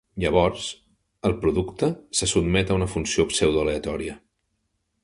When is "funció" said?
2.95-3.31